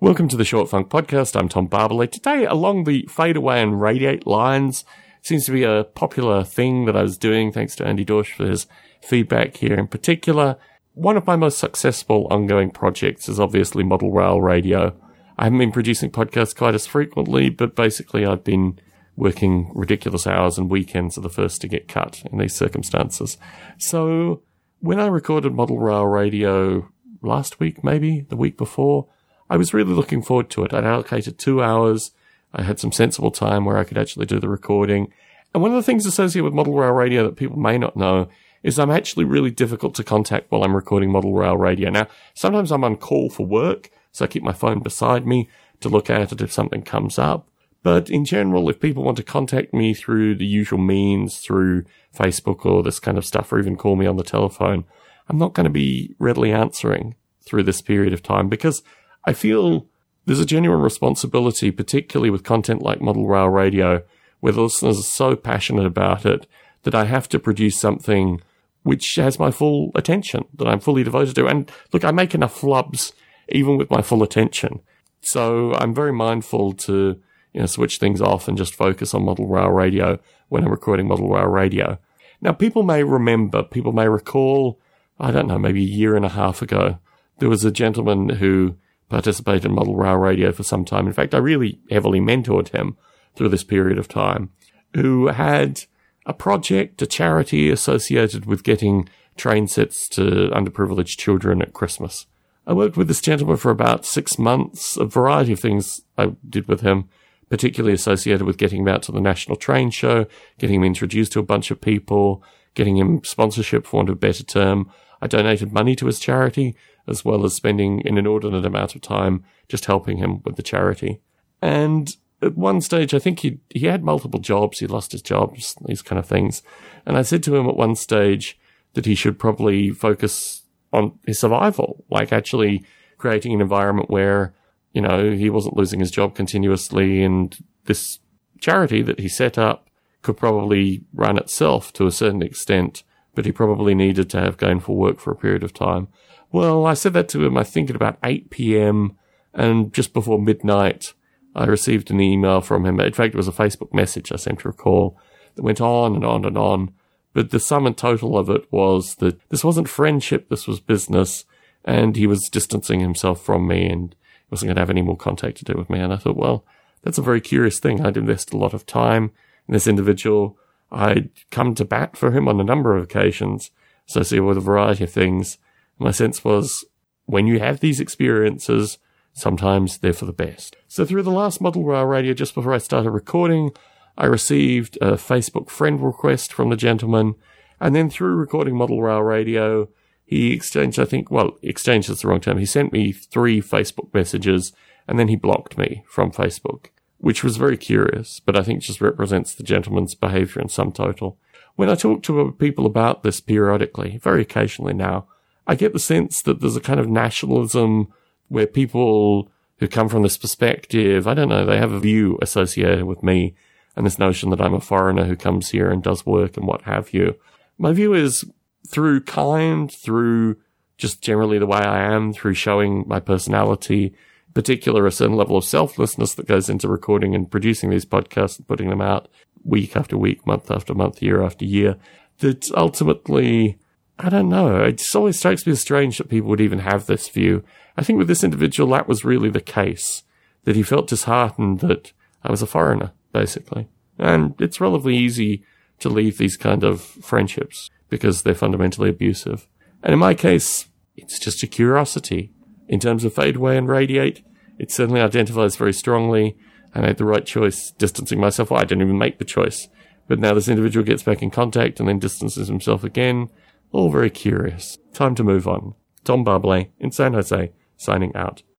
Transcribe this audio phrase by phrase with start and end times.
[0.00, 1.34] Welcome to the Short Funk Podcast.
[1.34, 2.12] I'm Tom Barbalet.
[2.12, 4.84] Today, along the fade away and radiate lines,
[5.22, 7.50] seems to be a popular thing that I was doing.
[7.50, 8.68] Thanks to Andy Dorsch for his
[9.02, 9.74] feedback here.
[9.74, 10.56] In particular,
[10.94, 14.94] one of my most successful ongoing projects is obviously Model Rail Radio.
[15.36, 18.78] I haven't been producing podcasts quite as frequently, but basically I've been
[19.16, 23.36] working ridiculous hours and weekends are the first to get cut in these circumstances.
[23.78, 24.42] So
[24.78, 26.88] when I recorded Model Rail Radio
[27.20, 29.08] last week, maybe the week before,
[29.50, 30.74] I was really looking forward to it.
[30.74, 32.12] I'd allocated two hours.
[32.52, 35.12] I had some sensible time where I could actually do the recording.
[35.54, 38.28] And one of the things associated with Model Rail Radio that people may not know
[38.62, 41.90] is I'm actually really difficult to contact while I'm recording Model Rail Radio.
[41.90, 45.48] Now, sometimes I'm on call for work, so I keep my phone beside me
[45.80, 47.48] to look at it if something comes up.
[47.82, 51.84] But in general, if people want to contact me through the usual means, through
[52.14, 54.84] Facebook or this kind of stuff, or even call me on the telephone,
[55.28, 57.14] I'm not going to be readily answering
[57.46, 58.82] through this period of time because
[59.28, 59.86] I feel
[60.24, 64.02] there's a genuine responsibility, particularly with content like Model Rail Radio,
[64.40, 66.46] where the listeners are so passionate about it
[66.84, 68.40] that I have to produce something
[68.84, 71.46] which has my full attention, that I'm fully devoted to.
[71.46, 73.12] And look, I make enough flubs
[73.50, 74.80] even with my full attention.
[75.20, 77.20] So I'm very mindful to,
[77.52, 80.18] you know, switch things off and just focus on Model Rail Radio
[80.48, 81.98] when I'm recording Model Rail Radio.
[82.40, 84.80] Now, people may remember, people may recall,
[85.20, 86.98] I don't know, maybe a year and a half ago,
[87.40, 88.76] there was a gentleman who
[89.08, 91.06] participated in Model Rail Radio for some time.
[91.06, 92.96] In fact, I really heavily mentored him
[93.34, 94.50] through this period of time,
[94.94, 95.84] who had
[96.26, 102.26] a project, a charity associated with getting train sets to underprivileged children at Christmas.
[102.66, 106.68] I worked with this gentleman for about six months, a variety of things I did
[106.68, 107.08] with him,
[107.48, 110.26] particularly associated with getting him out to the National Train Show,
[110.58, 112.42] getting him introduced to a bunch of people,
[112.74, 114.90] getting him sponsorship for want of a better term.
[115.22, 116.76] I donated money to his charity,
[117.08, 121.20] as well as spending an inordinate amount of time just helping him with the charity.
[121.60, 124.78] And at one stage, I think he he had multiple jobs.
[124.78, 126.62] He lost his jobs, these kind of things.
[127.04, 128.58] And I said to him at one stage
[128.94, 130.62] that he should probably focus
[130.92, 132.84] on his survival, like actually
[133.18, 134.54] creating an environment where
[134.92, 138.20] you know he wasn't losing his job continuously, and this
[138.60, 139.88] charity that he set up
[140.22, 143.02] could probably run itself to a certain extent.
[143.38, 146.08] But he probably needed to have gainful work for a period of time.
[146.50, 149.16] Well, I said that to him, I think at about 8 p.m.
[149.54, 151.14] and just before midnight,
[151.54, 152.98] I received an email from him.
[152.98, 155.16] In fact, it was a Facebook message I seem to recall
[155.54, 156.92] that went on and on and on.
[157.32, 161.44] But the sum and total of it was that this wasn't friendship, this was business.
[161.84, 164.16] And he was distancing himself from me and
[164.50, 166.00] wasn't going to have any more contact to do with me.
[166.00, 166.64] And I thought, well,
[167.04, 168.04] that's a very curious thing.
[168.04, 169.30] I'd invested a lot of time
[169.68, 170.58] in this individual.
[170.90, 173.70] I'd come to bat for him on a number of occasions,
[174.08, 175.58] associated with a variety of things.
[175.98, 176.84] My sense was
[177.26, 178.98] when you have these experiences,
[179.32, 180.76] sometimes they're for the best.
[180.88, 183.70] So through the last Model Rail Radio, just before I started recording,
[184.16, 187.34] I received a Facebook friend request from the gentleman.
[187.80, 189.88] And then through recording Model Rail Radio,
[190.24, 192.58] he exchanged, I think, well, exchanged is the wrong term.
[192.58, 194.72] He sent me three Facebook messages
[195.06, 196.86] and then he blocked me from Facebook,
[197.18, 201.36] which was very curious, but I think just represents the gentleman's behavior in sum total.
[201.76, 205.26] When I talk to people about this periodically, very occasionally now,
[205.66, 208.08] I get the sense that there's a kind of nationalism
[208.48, 213.04] where people who come from this perspective, I don't know, they have a view associated
[213.04, 213.54] with me
[213.96, 216.82] and this notion that I'm a foreigner who comes here and does work and what
[216.82, 217.36] have you.
[217.78, 218.44] My view is
[218.86, 220.56] through kind, through
[220.96, 224.14] just generally the way I am, through showing my personality,
[224.54, 228.66] particular a certain level of selflessness that goes into recording and producing these podcasts and
[228.66, 229.28] putting them out
[229.64, 231.96] week after week, month after month, year after year,
[232.38, 233.78] that ultimately
[234.18, 234.82] I don't know.
[234.82, 237.62] It just always strikes me as strange that people would even have this view.
[237.96, 240.24] I think with this individual, that was really the case.
[240.64, 243.88] That he felt disheartened that I was a foreigner, basically.
[244.18, 245.64] And it's relatively easy
[246.00, 249.68] to leave these kind of friendships because they're fundamentally abusive.
[250.02, 252.52] And in my case, it's just a curiosity.
[252.88, 254.42] In terms of fade away and radiate,
[254.78, 256.56] it certainly identifies very strongly.
[256.94, 258.70] I made the right choice distancing myself.
[258.70, 259.88] Well, I didn't even make the choice.
[260.26, 263.48] But now this individual gets back in contact and then distances himself again.
[263.92, 264.98] All very curious.
[265.12, 265.94] Time to move on.
[266.24, 268.62] Tom Barbalet in San Jose, signing out.